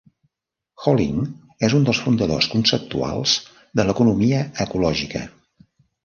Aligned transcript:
Holling 0.85 1.17
és 1.67 1.75
un 1.79 1.83
dels 1.89 1.99
fundadors 2.05 2.47
conceptuals 2.53 3.35
de 3.81 3.85
l'economia 3.89 4.39
ecològica. 4.65 5.23